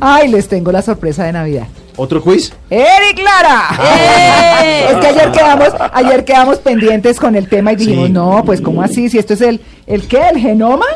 Ay, 0.00 0.28
les 0.28 0.48
tengo 0.48 0.72
la 0.72 0.82
sorpresa 0.82 1.24
de 1.24 1.32
Navidad. 1.32 1.66
¿Otro 1.96 2.22
quiz? 2.22 2.52
¡Eric 2.70 3.18
Lara! 3.22 3.68
Es 4.90 4.96
que 4.96 5.06
ayer 5.08 5.30
quedamos, 5.32 5.68
ayer 5.92 6.24
quedamos 6.24 6.58
pendientes 6.58 7.18
con 7.18 7.34
el 7.36 7.48
tema 7.48 7.72
y 7.72 7.76
dijimos, 7.76 8.06
Sí. 8.06 8.12
no, 8.12 8.42
pues 8.44 8.60
¿cómo 8.60 8.82
así? 8.82 9.08
Si 9.08 9.18
esto 9.18 9.34
es 9.34 9.40
el, 9.42 9.60
¿el 9.86 10.06
qué? 10.08 10.20
¿El 10.32 10.38
genoma? 10.38 10.86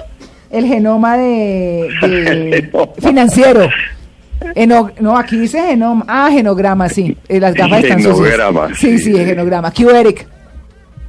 El 0.50 0.66
genoma 0.66 1.16
de, 1.18 1.88
de 2.02 2.70
financiero. 3.00 3.68
Eno- 4.54 4.90
no, 5.00 5.16
aquí 5.18 5.36
dice 5.36 5.60
genoma. 5.60 6.04
Ah, 6.08 6.28
genograma, 6.30 6.88
sí. 6.88 7.16
Eh, 7.28 7.40
Las 7.40 7.54
gafas 7.54 7.82
están 7.84 8.02
sucias. 8.02 8.16
Genograma, 8.36 8.74
Sí, 8.74 8.98
sí. 8.98 9.12
genograma. 9.12 9.72
¿Qué 9.72 9.82
Eric? 9.84 10.26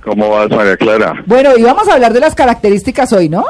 ¿Cómo 0.03 0.29
vas, 0.29 0.49
María 0.49 0.77
Clara? 0.77 1.13
Bueno, 1.25 1.51
íbamos 1.57 1.87
a 1.87 1.93
hablar 1.93 2.13
de 2.13 2.19
las 2.21 2.33
características 2.35 3.11
hoy, 3.13 3.29
¿no? 3.29 3.45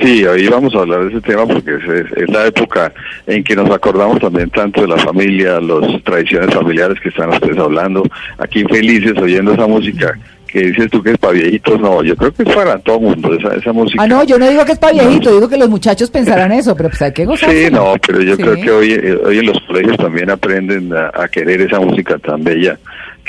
Sí, 0.00 0.24
hoy 0.24 0.46
vamos 0.48 0.74
a 0.74 0.78
hablar 0.78 1.04
de 1.04 1.08
ese 1.10 1.20
tema 1.20 1.46
porque 1.46 1.74
es, 1.74 2.12
es- 2.16 2.30
la 2.30 2.46
época 2.46 2.92
en 3.26 3.44
que 3.44 3.54
nos 3.54 3.70
acordamos 3.70 4.18
también 4.20 4.48
tanto 4.50 4.80
de 4.82 4.88
la 4.88 4.96
familia, 4.96 5.60
las 5.60 6.02
tradiciones 6.04 6.54
familiares 6.54 6.98
que 7.00 7.10
están 7.10 7.30
ustedes 7.30 7.58
hablando, 7.58 8.02
aquí 8.38 8.64
felices 8.64 9.12
oyendo 9.18 9.52
esa 9.52 9.66
música 9.66 10.16
que 10.48 10.62
dices 10.62 10.90
tú 10.90 11.00
que 11.02 11.12
es 11.12 11.18
para 11.18 11.34
viejitos, 11.34 11.78
no, 11.80 12.02
yo 12.02 12.16
creo 12.16 12.32
que 12.32 12.42
es 12.42 12.48
para 12.52 12.76
todo 12.78 12.98
mundo 12.98 13.32
esa, 13.34 13.54
esa 13.54 13.72
música. 13.72 14.02
Ah, 14.02 14.08
no, 14.08 14.24
yo 14.24 14.36
no 14.36 14.48
digo 14.48 14.64
que 14.64 14.72
es 14.72 14.78
para 14.78 14.94
viejito, 14.94 15.32
digo 15.32 15.48
que 15.48 15.56
los 15.56 15.68
muchachos 15.70 16.10
pensarán 16.10 16.50
eso, 16.50 16.74
pero 16.74 16.88
pues 16.88 17.00
hay 17.02 17.12
que 17.12 17.24
gozar. 17.24 17.50
Sí, 17.52 17.68
no, 17.70 17.94
pero 18.04 18.20
yo 18.20 18.34
Sí. 18.34 18.42
creo 18.42 18.54
que 18.56 18.70
hoy, 18.72 18.92
eh, 18.92 19.16
hoy 19.24 19.38
en 19.38 19.46
los 19.46 19.60
colegios 19.60 19.96
también 19.96 20.28
aprenden 20.28 20.92
a, 20.92 21.10
a 21.14 21.28
querer 21.28 21.60
esa 21.60 21.78
música 21.78 22.18
tan 22.18 22.42
bella 22.42 22.76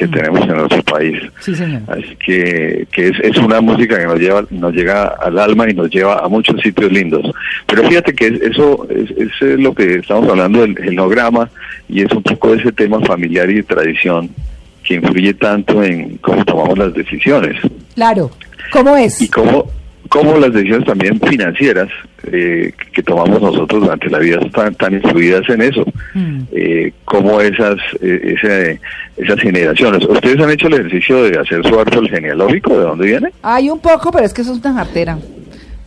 que 0.01 0.07
tenemos 0.17 0.41
en 0.41 0.57
nuestro 0.57 0.81
país. 0.83 1.17
Sí, 1.41 1.53
señor. 1.55 1.81
Así 1.87 2.15
que, 2.25 2.87
que 2.91 3.09
es, 3.09 3.19
es 3.21 3.37
una 3.37 3.61
música 3.61 3.99
que 3.99 4.05
nos 4.05 4.19
lleva, 4.19 4.43
nos 4.49 4.73
llega 4.73 5.07
al 5.07 5.37
alma 5.37 5.69
y 5.69 5.73
nos 5.73 5.89
lleva 5.91 6.19
a 6.19 6.27
muchos 6.27 6.59
sitios 6.61 6.91
lindos. 6.91 7.21
Pero 7.67 7.83
fíjate 7.87 8.13
que 8.13 8.27
es- 8.27 8.41
eso 8.41 8.87
es, 8.89 9.11
es, 9.17 9.59
lo 9.59 9.73
que 9.75 9.95
estamos 9.97 10.27
hablando 10.29 10.61
del 10.61 10.75
genograma 10.77 11.49
y 11.87 12.01
es 12.01 12.11
un 12.11 12.23
poco 12.23 12.53
ese 12.53 12.71
tema 12.71 12.99
familiar 13.01 13.49
y 13.49 13.55
de 13.55 13.63
tradición 13.63 14.29
que 14.83 14.95
influye 14.95 15.33
tanto 15.35 15.83
en 15.83 16.17
cómo 16.17 16.43
tomamos 16.43 16.77
las 16.77 16.93
decisiones 16.93 17.55
Claro. 17.93 18.31
¿Cómo 18.71 18.95
es? 18.97 19.21
y 19.21 19.27
cómo, 19.29 19.69
cómo 20.11 20.37
las 20.37 20.51
decisiones 20.51 20.85
también 20.85 21.19
financieras 21.21 21.87
eh, 22.31 22.73
que 22.93 23.01
tomamos 23.01 23.41
nosotros 23.41 23.81
durante 23.83 24.09
la 24.09 24.19
vida 24.19 24.39
están 24.45 24.75
tan 24.75 24.93
influidas 24.93 25.47
en 25.49 25.61
eso. 25.61 25.85
Mm. 26.13 26.41
Eh, 26.51 26.91
cómo 27.05 27.39
esas, 27.39 27.77
eh, 28.01 28.35
ese- 28.37 28.79
esas 29.17 29.39
generaciones. 29.39 30.03
¿Ustedes 30.05 30.37
han 30.41 30.51
hecho 30.51 30.67
el 30.67 30.73
ejercicio 30.73 31.23
de 31.23 31.39
hacer 31.39 31.65
su 31.65 31.79
árbol 31.79 32.09
genealógico? 32.09 32.77
¿De 32.77 32.83
dónde 32.83 33.05
viene? 33.05 33.29
Hay 33.41 33.69
un 33.69 33.79
poco, 33.79 34.11
pero 34.11 34.25
es 34.25 34.33
que 34.33 34.41
eso 34.41 34.51
es 34.53 34.59
una 34.59 34.73
jartera. 34.73 35.17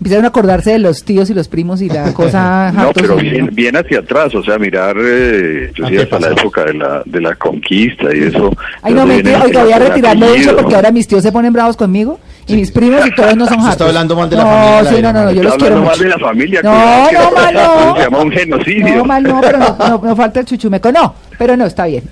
Empiezan 0.00 0.24
a 0.24 0.28
acordarse 0.28 0.72
de 0.72 0.78
los 0.80 1.04
tíos 1.04 1.30
y 1.30 1.34
los 1.34 1.48
primos 1.48 1.80
y 1.82 1.88
la 1.88 2.12
cosa 2.14 2.72
No, 2.72 2.92
pero 2.94 3.16
bien, 3.16 3.48
bien 3.52 3.76
hacia 3.76 3.98
atrás, 4.00 4.34
o 4.34 4.42
sea, 4.42 4.58
mirar, 4.58 4.96
eh, 4.98 5.66
inclusive 5.70 6.02
hasta 6.02 6.18
la 6.20 6.28
época 6.32 6.64
de 6.64 6.74
la, 6.74 7.02
de 7.04 7.20
la 7.20 7.34
conquista 7.36 8.14
y 8.14 8.20
eso. 8.24 8.54
Ay, 8.82 8.92
no, 8.94 9.06
mentira, 9.06 9.42
oiga, 9.44 9.62
voy 9.64 9.72
a 9.72 9.78
retirarme 9.78 10.26
de 10.28 10.36
eso 10.38 10.56
porque 10.56 10.74
ahora 10.74 10.90
mis 10.90 11.06
tíos 11.06 11.22
se 11.22 11.30
ponen 11.30 11.52
bravos 11.52 11.76
conmigo 11.76 12.18
y 12.46 12.56
mis 12.56 12.70
primos 12.70 13.06
y 13.06 13.14
todos 13.14 13.36
no 13.36 13.46
son 13.46 13.62
Se 13.64 13.70
está 13.70 13.86
hablando 13.86 14.16
mal 14.16 14.30
de 14.30 14.36
la 14.36 14.44
no, 14.44 14.50
familia, 14.50 14.90
sí, 14.90 15.02
no, 15.02 15.12
no, 15.12 15.24
no, 15.24 15.32
yo 15.32 15.42
los 15.42 15.54
quiero 15.54 15.76
hablando 15.76 15.90
mal 15.90 15.98
de 15.98 16.08
la 16.08 16.18
familia. 16.18 16.60
No, 16.62 17.12
no, 17.12 17.30
mal 17.32 17.54
no. 17.54 17.96
Se 17.96 18.02
llama 18.02 18.18
un 18.20 18.32
genocidio. 18.32 18.96
No, 18.96 19.04
mal 19.04 19.22
no, 19.22 19.40
pero 19.40 19.58
no, 19.58 19.76
no, 19.78 20.00
no 20.04 20.16
falta 20.16 20.40
el 20.40 20.46
chuchumeco. 20.46 20.92
No, 20.92 21.14
pero 21.38 21.56
no, 21.56 21.66
está 21.66 21.86
bien. 21.86 22.04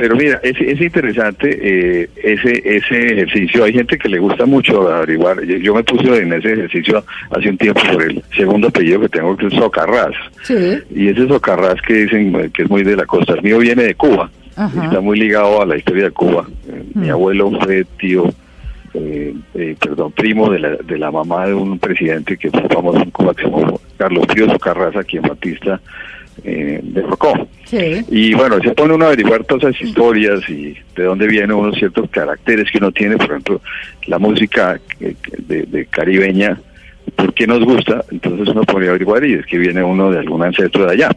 Pero 0.00 0.16
mira, 0.16 0.40
es, 0.42 0.56
es 0.60 0.80
interesante 0.80 1.58
eh, 1.60 2.08
ese 2.22 2.62
ese 2.64 3.12
ejercicio. 3.12 3.64
Hay 3.64 3.72
gente 3.72 3.98
que 3.98 4.08
le 4.08 4.18
gusta 4.18 4.46
mucho 4.46 4.88
averiguar. 4.88 5.42
Yo, 5.44 5.56
yo 5.56 5.74
me 5.74 5.82
puse 5.82 6.18
en 6.18 6.32
ese 6.32 6.52
ejercicio 6.52 7.04
hace 7.30 7.50
un 7.50 7.58
tiempo 7.58 7.80
por 7.92 8.02
el 8.02 8.22
segundo 8.36 8.68
apellido 8.68 9.00
que 9.00 9.08
tengo, 9.08 9.36
que 9.36 9.46
es 9.46 9.54
Socarrás. 9.54 10.14
Sí. 10.42 10.78
Y 10.94 11.08
ese 11.08 11.26
Socarrás 11.26 11.80
que 11.82 11.94
dicen 11.94 12.50
que 12.52 12.62
es 12.62 12.70
muy 12.70 12.84
de 12.84 12.96
la 12.96 13.06
costa. 13.06 13.34
El 13.34 13.42
mío 13.42 13.58
viene 13.58 13.84
de 13.84 13.94
Cuba. 13.94 14.30
Ajá. 14.58 14.84
Está 14.86 15.00
muy 15.00 15.18
ligado 15.18 15.62
a 15.62 15.66
la 15.66 15.76
historia 15.76 16.04
de 16.04 16.10
Cuba. 16.10 16.46
Eh, 16.68 16.82
Mi 16.94 17.06
Mm. 17.08 17.12
abuelo 17.12 17.50
fue 17.60 17.84
tío, 17.98 18.24
eh, 18.94 19.34
eh, 19.54 19.76
perdón, 19.80 20.12
primo 20.12 20.50
de 20.50 20.58
la, 20.58 20.70
de 20.76 20.98
la 20.98 21.10
mamá 21.10 21.46
de 21.46 21.54
un 21.54 21.78
presidente 21.78 22.36
que 22.36 22.50
fue 22.50 22.62
famoso 22.68 22.98
en 23.00 23.10
Cuba, 23.10 23.34
que 23.34 23.44
se 23.44 23.50
llamó 23.50 23.80
Carlos 23.96 24.26
Pío 24.26 24.50
Socarrás, 24.50 24.96
a 24.96 25.04
quien 25.04 25.22
Batista 25.22 25.80
eh, 26.44 26.80
derrocó. 26.82 27.32
Sí. 27.64 28.04
Y 28.10 28.34
bueno, 28.34 28.58
se 28.62 28.70
pone 28.72 28.94
uno 28.94 29.04
a 29.04 29.08
averiguar 29.08 29.44
todas 29.44 29.74
esas 29.74 29.88
historias 29.88 30.48
y 30.48 30.74
de 30.96 31.04
dónde 31.04 31.26
vienen 31.26 31.52
unos 31.52 31.76
ciertos 31.76 32.08
caracteres 32.10 32.70
que 32.70 32.78
uno 32.78 32.90
tiene, 32.92 33.16
por 33.16 33.26
ejemplo, 33.26 33.60
la 34.06 34.18
música 34.18 34.80
eh, 35.00 35.14
de, 35.38 35.62
de 35.64 35.86
caribeña, 35.86 36.58
¿por 37.16 37.32
qué 37.34 37.46
nos 37.46 37.64
gusta? 37.64 38.04
Entonces 38.10 38.48
uno 38.48 38.62
podría 38.62 38.90
averiguar 38.90 39.24
y 39.24 39.34
es 39.34 39.46
que 39.46 39.58
viene 39.58 39.82
uno 39.82 40.10
de 40.10 40.18
algún 40.20 40.42
ancestro 40.44 40.86
de 40.86 40.92
allá. 40.92 41.10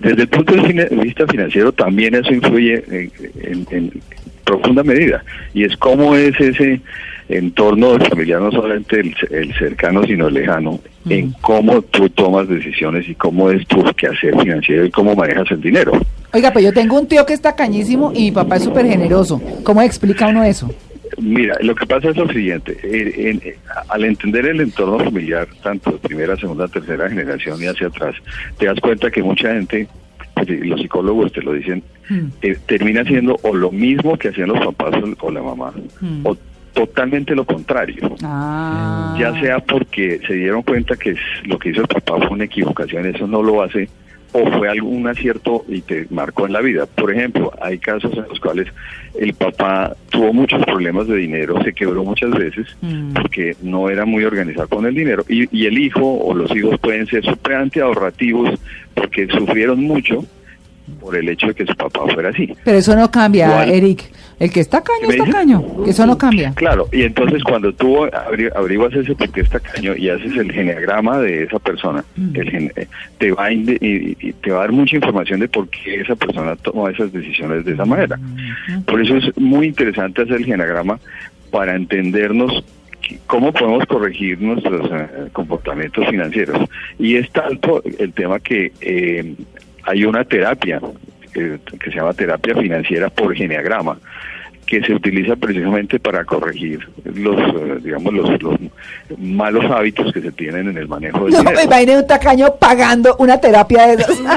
Desde 0.00 0.22
el 0.22 0.28
punto 0.28 0.54
de 0.54 0.88
vista 1.02 1.26
financiero 1.26 1.72
también 1.72 2.14
eso 2.14 2.32
influye 2.32 2.84
en, 2.88 3.12
en- 3.42 3.66
en 3.70 4.02
profunda 4.44 4.82
medida 4.82 5.22
y 5.54 5.64
es 5.64 5.76
cómo 5.76 6.14
es 6.16 6.38
ese 6.40 6.80
entorno 7.28 7.98
familiar, 7.98 8.40
no 8.40 8.50
solamente 8.50 9.00
el, 9.00 9.14
el 9.30 9.52
cercano 9.54 10.02
sino 10.04 10.28
el 10.28 10.34
lejano, 10.34 10.80
en 11.10 11.32
cómo 11.42 11.82
tú 11.82 12.08
tomas 12.10 12.48
decisiones 12.48 13.06
y 13.08 13.14
cómo 13.14 13.50
es 13.50 13.66
tu 13.66 13.82
quehacer 13.94 14.34
financiero 14.40 14.86
y 14.86 14.90
cómo 14.90 15.14
manejas 15.14 15.50
el 15.50 15.60
dinero. 15.60 15.92
Oiga, 16.32 16.52
pues 16.52 16.64
yo 16.64 16.72
tengo 16.72 16.98
un 16.98 17.06
tío 17.06 17.24
que 17.26 17.34
está 17.34 17.54
cañísimo 17.54 18.12
y 18.14 18.24
mi 18.24 18.30
papá 18.32 18.56
es 18.56 18.64
súper 18.64 18.86
generoso. 18.86 19.40
¿Cómo 19.64 19.82
explica 19.82 20.26
uno 20.28 20.42
eso? 20.44 20.70
Mira, 21.20 21.56
lo 21.62 21.74
que 21.74 21.86
pasa 21.86 22.10
es 22.10 22.16
lo 22.16 22.28
siguiente, 22.28 22.76
eh, 22.82 23.30
en- 23.30 23.40
eh, 23.44 23.56
al 23.88 24.04
entender 24.04 24.46
el 24.46 24.60
entorno 24.60 24.98
familiar, 25.04 25.48
tanto 25.62 25.92
de 25.92 25.98
primera, 25.98 26.36
segunda, 26.36 26.68
tercera 26.68 27.08
generación 27.08 27.62
y 27.62 27.66
hacia 27.66 27.86
atrás, 27.88 28.14
te 28.58 28.66
das 28.66 28.78
cuenta 28.80 29.10
que 29.10 29.22
mucha 29.22 29.52
gente, 29.54 29.88
pues, 30.34 30.48
y 30.48 30.56
los 30.64 30.80
psicólogos 30.80 31.32
te 31.32 31.42
lo 31.42 31.52
dicen, 31.52 31.82
Mm. 32.08 32.26
eh, 32.42 32.56
termina 32.66 33.02
haciendo 33.02 33.36
o 33.42 33.54
lo 33.54 33.70
mismo 33.70 34.16
que 34.16 34.28
hacían 34.28 34.48
los 34.48 34.64
papás 34.64 34.94
o, 35.02 35.26
o 35.26 35.30
la 35.30 35.42
mamá, 35.42 35.72
Mm. 36.00 36.26
o 36.26 36.36
totalmente 36.72 37.34
lo 37.34 37.44
contrario. 37.44 38.14
Ah. 38.22 39.16
Ya 39.18 39.32
sea 39.40 39.58
porque 39.58 40.20
se 40.26 40.34
dieron 40.34 40.62
cuenta 40.62 40.94
que 40.96 41.16
lo 41.44 41.58
que 41.58 41.70
hizo 41.70 41.80
el 41.82 41.88
papá 41.88 42.18
fue 42.18 42.28
una 42.30 42.44
equivocación, 42.44 43.04
eso 43.06 43.26
no 43.26 43.42
lo 43.42 43.62
hace, 43.62 43.88
o 44.32 44.50
fue 44.52 44.68
algún 44.68 45.06
acierto 45.08 45.64
y 45.68 45.80
te 45.80 46.06
marcó 46.10 46.46
en 46.46 46.52
la 46.52 46.60
vida. 46.60 46.86
Por 46.86 47.12
ejemplo, 47.12 47.52
hay 47.60 47.78
casos 47.78 48.12
en 48.12 48.24
los 48.28 48.38
cuales 48.40 48.68
el 49.18 49.32
papá 49.34 49.96
tuvo 50.10 50.32
muchos 50.32 50.64
problemas 50.64 51.06
de 51.08 51.16
dinero, 51.16 51.62
se 51.62 51.72
quebró 51.72 52.04
muchas 52.04 52.30
veces 52.30 52.66
Mm. 52.80 53.12
porque 53.12 53.56
no 53.62 53.88
era 53.90 54.04
muy 54.04 54.24
organizado 54.24 54.68
con 54.68 54.86
el 54.86 54.94
dinero 54.94 55.24
y, 55.28 55.48
y 55.56 55.66
el 55.66 55.78
hijo 55.78 56.18
o 56.18 56.34
los 56.34 56.54
hijos 56.54 56.78
pueden 56.80 57.06
ser 57.06 57.24
supremamente 57.24 57.80
ahorrativos 57.80 58.58
porque 58.94 59.26
sufrieron 59.28 59.82
mucho 59.82 60.24
por 61.00 61.16
el 61.16 61.28
hecho 61.28 61.48
de 61.48 61.54
que 61.54 61.66
su 61.66 61.74
papá 61.74 62.00
fuera 62.12 62.30
así. 62.30 62.52
Pero 62.64 62.78
eso 62.78 62.94
no 62.96 63.10
cambia. 63.10 63.64
Eric. 63.64 64.04
El 64.38 64.52
que 64.52 64.60
está 64.60 64.80
caño, 64.82 65.08
¿Me 65.08 65.16
está 65.16 65.28
caño. 65.30 65.64
Eso 65.84 66.06
no 66.06 66.16
cambia. 66.16 66.52
Claro, 66.54 66.86
y 66.92 67.02
entonces 67.02 67.42
cuando 67.42 67.72
tú 67.72 68.04
averiguas 68.54 68.94
ese 68.94 69.12
por 69.16 69.28
qué 69.30 69.40
está 69.40 69.58
caño 69.58 69.96
y 69.96 70.08
haces 70.10 70.32
el 70.36 70.52
geneagrama 70.52 71.18
de 71.18 71.42
esa 71.42 71.58
persona, 71.58 72.04
Mm. 72.14 72.36
el 72.36 72.72
eh, 72.76 72.86
te, 73.18 73.32
va 73.32 73.46
a 73.46 73.50
inde- 73.50 73.78
y- 73.80 74.32
te 74.34 74.52
va 74.52 74.58
a 74.58 74.60
dar 74.60 74.72
mucha 74.72 74.94
información 74.94 75.40
de 75.40 75.48
por 75.48 75.68
qué 75.70 76.02
esa 76.02 76.14
persona 76.14 76.54
toma 76.54 76.90
esas 76.92 77.12
decisiones 77.12 77.64
de 77.64 77.72
esa 77.72 77.84
manera. 77.84 78.16
Mm. 78.16 78.82
Por 78.82 79.02
eso 79.02 79.16
es 79.16 79.36
muy 79.36 79.66
interesante 79.66 80.22
hacer 80.22 80.36
el 80.36 80.44
geneagrama 80.44 81.00
para 81.50 81.74
entendernos 81.74 82.62
cómo 83.26 83.52
podemos 83.52 83.86
corregir 83.86 84.40
nuestros 84.40 84.88
eh, 84.92 85.06
comportamientos 85.32 86.06
financieros. 86.08 86.58
Y 86.98 87.16
es 87.16 87.28
tanto 87.32 87.82
el 87.98 88.12
tema 88.12 88.38
que 88.38 88.70
eh, 88.80 89.34
hay 89.88 90.04
una 90.04 90.24
terapia 90.24 90.80
eh, 91.34 91.58
que 91.80 91.90
se 91.90 91.96
llama 91.96 92.12
terapia 92.14 92.54
financiera 92.54 93.08
por 93.10 93.34
geneagrama 93.34 93.98
que 94.66 94.82
se 94.82 94.92
utiliza 94.92 95.34
precisamente 95.34 95.98
para 95.98 96.22
corregir 96.26 96.86
los, 97.14 97.38
eh, 97.38 97.78
digamos, 97.82 98.12
los, 98.12 98.42
los 98.42 98.54
malos 99.18 99.64
hábitos 99.70 100.12
que 100.12 100.20
se 100.20 100.30
tienen 100.32 100.68
en 100.68 100.76
el 100.76 100.86
manejo 100.86 101.24
del 101.24 101.32
No, 101.32 101.38
dinero. 101.38 101.56
me 101.56 101.64
imaginé 101.64 101.96
un 101.96 102.06
tacaño 102.06 102.54
pagando 102.56 103.16
una 103.18 103.40
terapia 103.40 103.86
de 103.86 103.94
esas. 103.94 104.20
no. 104.20 104.28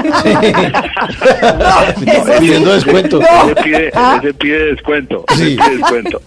Pidiendo 2.40 2.72
descuento. 2.72 3.20
No. 3.20 3.50
Ese 3.50 3.62
pide, 3.62 3.90
Ah, 3.94 4.18
ese 4.22 4.34
pide 4.34 4.64
descuento. 4.70 5.24
Sí. 5.36 5.56
pide 5.56 5.76
descuento. 5.76 6.22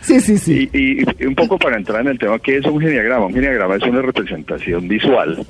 sí, 0.00 0.20
sí, 0.20 0.38
sí. 0.38 0.70
Y, 0.72 1.02
y- 1.02 1.06
y 1.20 1.26
un 1.26 1.34
poco 1.34 1.58
para 1.58 1.76
entrar 1.76 2.00
en 2.00 2.08
el 2.08 2.18
tema, 2.18 2.38
¿qué 2.38 2.58
es 2.58 2.64
un 2.64 2.80
geniagrama? 2.80 3.26
Un 3.26 3.34
geniagrama 3.34 3.76
es 3.76 3.82
una 3.82 4.00
representación 4.02 4.88
visual 4.88 5.44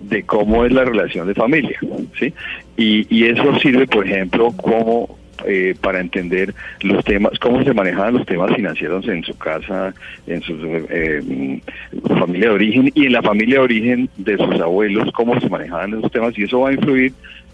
de 0.00 0.22
cómo 0.22 0.64
es 0.64 0.72
la 0.72 0.84
relación 0.84 1.26
de 1.26 1.34
familia, 1.34 1.78
¿sí? 2.18 2.32
Y, 2.76 3.06
y 3.14 3.26
eso 3.26 3.58
sirve, 3.58 3.86
por 3.86 4.06
ejemplo, 4.06 4.52
como 4.52 5.18
eh, 5.46 5.76
para 5.80 6.00
entender 6.00 6.52
los 6.82 7.04
temas, 7.04 7.38
cómo 7.38 7.62
se 7.62 7.72
manejaban 7.72 8.14
los 8.14 8.26
temas 8.26 8.52
financieros 8.56 9.06
en 9.06 9.22
su 9.22 9.38
casa, 9.38 9.94
en 10.26 10.42
su 10.42 10.56
eh, 10.90 11.60
familia 12.18 12.48
de 12.48 12.54
origen 12.54 12.90
y 12.92 13.06
en 13.06 13.12
la 13.12 13.22
familia 13.22 13.58
de 13.58 13.64
origen 13.64 14.10
de 14.16 14.36
sus 14.36 14.60
abuelos, 14.60 15.12
cómo 15.12 15.38
se 15.40 15.48
manejaban 15.48 15.94
esos 15.94 16.10
temas 16.10 16.36
y 16.36 16.42
eso 16.42 16.60
va 16.60 16.70
a 16.70 16.72
influir 16.72 17.12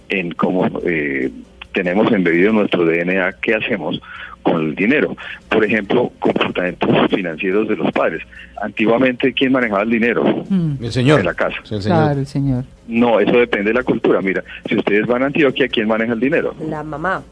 en 0.09 0.33
cómo 0.33 0.67
eh, 0.87 1.31
tenemos 1.75 2.11
embebido 2.13 2.51
en 2.51 2.57
nuestro 2.57 2.85
DNA 2.87 3.33
qué 3.43 3.55
hacemos 3.57 4.01
con 4.43 4.61
el 4.63 4.75
dinero. 4.75 5.17
Por 5.49 5.65
ejemplo, 5.65 6.11
comportamientos 6.19 6.91
financieros 7.11 7.69
de 7.69 7.77
los 7.77 7.91
padres. 7.93 8.23
Antiguamente, 8.63 9.33
¿quién 9.33 9.53
manejaba 9.53 9.83
el 9.83 9.91
dinero? 9.91 10.45
El 10.81 10.93
señor. 10.93 11.21
En 11.21 11.27
la 11.27 11.35
casa. 11.35 11.57
El 11.71 11.83
señor. 11.83 11.99
Claro, 11.99 12.21
el 12.21 12.27
señor. 12.27 12.65
No, 12.89 13.21
eso 13.21 13.33
depende 13.39 13.71
de 13.71 13.75
la 13.75 13.83
cultura. 13.83 14.21
Mira, 14.21 14.43
si 14.69 14.77
ustedes 14.77 15.07
van 15.07 15.23
a 15.23 15.27
Antioquia, 15.27 15.69
¿quién 15.69 15.89
maneja 15.89 16.13
el 16.13 16.21
dinero? 16.21 16.55
La 16.69 16.83
mamá. 16.83 17.23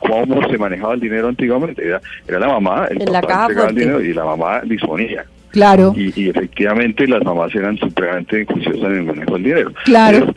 ¿Cómo 0.00 0.48
se 0.48 0.58
manejaba 0.58 0.94
el 0.94 1.00
dinero 1.00 1.28
antiguamente? 1.28 1.86
Era, 1.86 2.00
era 2.28 2.38
la 2.40 2.48
mamá, 2.48 2.86
el 2.90 3.02
En 3.02 3.12
la 3.12 3.20
papá 3.20 3.26
caja 3.32 3.42
entregaba 3.46 3.68
el 3.68 3.74
fuerte. 3.74 3.80
dinero 3.80 4.02
y 4.04 4.14
la 4.14 4.24
mamá 4.24 4.60
disponía. 4.64 5.24
Claro. 5.50 5.94
Y, 5.96 6.12
y 6.20 6.28
efectivamente 6.28 7.06
las 7.06 7.22
mamás 7.24 7.54
eran 7.54 7.78
supremamente 7.78 8.44
juiciosas 8.44 8.82
en 8.84 8.94
el 8.96 9.04
manejo 9.04 9.34
del 9.34 9.42
dinero. 9.44 9.72
Claro. 9.84 10.18
Pero, 10.26 10.34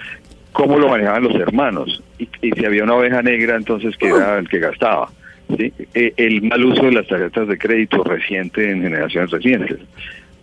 ¿Cómo 0.57 0.79
lo 0.79 0.89
manejaban 0.89 1.21
los 1.21 1.35
hermanos? 1.35 2.03
Y, 2.17 2.27
y 2.41 2.51
si 2.51 2.65
había 2.65 2.83
una 2.83 2.95
oveja 2.95 3.21
negra, 3.21 3.55
entonces 3.55 3.95
que 3.95 4.07
era 4.07 4.39
el 4.39 4.49
que 4.49 4.57
gastaba. 4.57 5.07
¿sí? 5.55 5.71
Eh, 5.93 6.13
el 6.17 6.41
mal 6.41 6.65
uso 6.65 6.85
de 6.85 6.93
las 6.93 7.05
tarjetas 7.05 7.47
de 7.47 7.59
crédito 7.59 8.03
reciente 8.03 8.71
en 8.71 8.81
generaciones 8.81 9.29
recientes. 9.29 9.77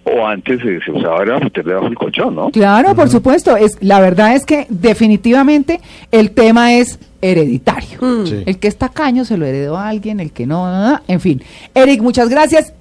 O 0.04 0.24
antes 0.24 0.60
se 0.60 0.92
usaba 0.92 1.20
era 1.22 1.40
meter 1.40 1.64
debajo 1.64 1.86
del 1.86 1.96
colchón, 1.96 2.36
¿no? 2.36 2.50
Claro, 2.50 2.94
por 2.94 3.08
supuesto. 3.08 3.56
Es, 3.56 3.76
la 3.82 3.98
verdad 3.98 4.36
es 4.36 4.46
que 4.46 4.66
definitivamente 4.68 5.80
el 6.12 6.30
tema 6.30 6.74
es 6.74 7.00
hereditario. 7.20 7.98
Sí. 8.24 8.44
El 8.46 8.60
que 8.60 8.68
está 8.68 8.90
caño 8.90 9.24
se 9.24 9.36
lo 9.36 9.46
heredó 9.46 9.76
a 9.76 9.88
alguien, 9.88 10.20
el 10.20 10.30
que 10.30 10.46
no, 10.46 10.70
no, 10.70 10.90
no, 10.90 11.00
en 11.08 11.18
fin. 11.18 11.42
Eric, 11.74 12.02
muchas 12.02 12.28
gracias. 12.28 12.72